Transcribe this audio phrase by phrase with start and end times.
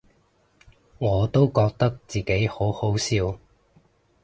[0.97, 3.37] 我都覺得自己好好笑